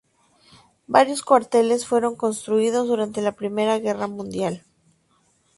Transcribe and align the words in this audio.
Varios 0.87 1.21
cuarteles 1.21 1.85
fueron 1.85 2.15
construidos 2.15 2.87
durante 2.87 3.21
la 3.21 3.33
Primera 3.33 3.77
Guerra 3.77 4.07
Mundial. 4.07 4.63